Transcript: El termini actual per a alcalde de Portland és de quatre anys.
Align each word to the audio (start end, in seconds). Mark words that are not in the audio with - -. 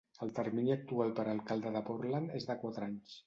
El 0.25 0.31
termini 0.37 0.71
actual 0.75 1.13
per 1.19 1.27
a 1.27 1.35
alcalde 1.37 1.75
de 1.77 1.83
Portland 1.91 2.35
és 2.41 2.47
de 2.51 2.57
quatre 2.65 2.89
anys. 2.89 3.19